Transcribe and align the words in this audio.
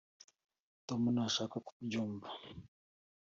tom 0.87 1.01
ntashaka 1.13 1.55
kubyumva. 1.67 2.27